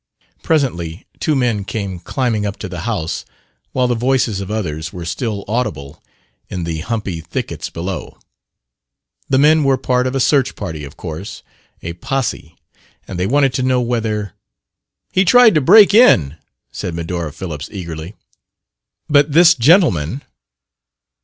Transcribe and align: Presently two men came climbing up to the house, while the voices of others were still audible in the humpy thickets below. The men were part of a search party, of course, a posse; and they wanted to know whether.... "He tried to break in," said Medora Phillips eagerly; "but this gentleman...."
Presently 0.41 1.05
two 1.19 1.35
men 1.35 1.63
came 1.63 1.99
climbing 1.99 2.43
up 2.43 2.57
to 2.57 2.67
the 2.67 2.79
house, 2.89 3.23
while 3.71 3.87
the 3.87 3.93
voices 3.93 4.41
of 4.41 4.49
others 4.49 4.91
were 4.91 5.05
still 5.05 5.45
audible 5.47 6.01
in 6.49 6.63
the 6.63 6.79
humpy 6.79 7.21
thickets 7.21 7.69
below. 7.69 8.17
The 9.29 9.37
men 9.37 9.63
were 9.63 9.77
part 9.77 10.07
of 10.07 10.15
a 10.15 10.19
search 10.19 10.55
party, 10.55 10.83
of 10.85 10.97
course, 10.97 11.43
a 11.83 11.93
posse; 11.93 12.55
and 13.07 13.19
they 13.19 13.27
wanted 13.27 13.53
to 13.53 13.61
know 13.61 13.79
whether.... 13.79 14.33
"He 15.11 15.23
tried 15.23 15.53
to 15.53 15.61
break 15.61 15.93
in," 15.93 16.37
said 16.71 16.95
Medora 16.95 17.31
Phillips 17.31 17.69
eagerly; 17.71 18.15
"but 19.07 19.33
this 19.33 19.53
gentleman...." 19.53 20.23